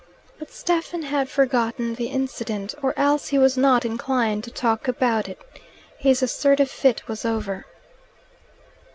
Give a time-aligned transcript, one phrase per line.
[0.39, 5.29] But Stephen had forgotten the incident, or else he was not inclined to talk about
[5.29, 5.39] it.
[5.95, 7.67] His assertive fit was over.